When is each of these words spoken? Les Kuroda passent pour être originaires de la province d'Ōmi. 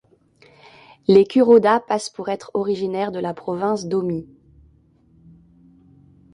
Les 1.07 1.25
Kuroda 1.27 1.79
passent 1.79 2.09
pour 2.09 2.29
être 2.29 2.49
originaires 2.55 3.11
de 3.11 3.19
la 3.19 3.35
province 3.35 3.85
d'Ōmi. 3.87 4.27